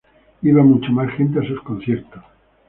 Iba 0.41 0.63
mucha 0.63 0.89
más 0.89 1.11
gente 1.13 1.37
a 1.37 1.43
sus 1.47 1.61
conciertos. 1.61 2.23